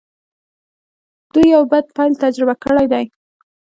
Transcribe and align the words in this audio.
دوی 1.33 1.47
يو 1.55 1.61
بد 1.71 1.85
پيل 1.95 2.13
تجربه 2.23 2.55
کړی 2.63 2.85
دی. 2.93 3.05